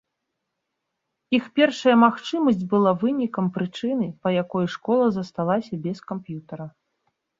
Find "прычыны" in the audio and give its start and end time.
3.57-4.07